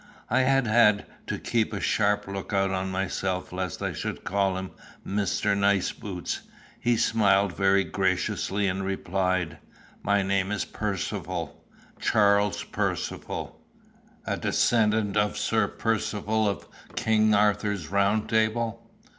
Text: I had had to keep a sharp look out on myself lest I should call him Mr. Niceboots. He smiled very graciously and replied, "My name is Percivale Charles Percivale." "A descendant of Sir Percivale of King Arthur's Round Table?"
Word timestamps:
I 0.31 0.39
had 0.39 0.65
had 0.65 1.05
to 1.27 1.37
keep 1.37 1.73
a 1.73 1.79
sharp 1.79 2.27
look 2.27 2.51
out 2.53 2.71
on 2.71 2.89
myself 2.89 3.53
lest 3.53 3.83
I 3.83 3.93
should 3.93 4.23
call 4.23 4.57
him 4.57 4.71
Mr. 5.07 5.55
Niceboots. 5.55 6.39
He 6.79 6.97
smiled 6.97 7.55
very 7.55 7.83
graciously 7.83 8.67
and 8.67 8.83
replied, 8.83 9.59
"My 10.01 10.23
name 10.23 10.51
is 10.51 10.65
Percivale 10.65 11.55
Charles 11.99 12.63
Percivale." 12.63 13.55
"A 14.25 14.37
descendant 14.37 15.17
of 15.17 15.37
Sir 15.37 15.67
Percivale 15.67 16.47
of 16.47 16.67
King 16.95 17.35
Arthur's 17.35 17.89
Round 17.89 18.27
Table?" 18.27 18.81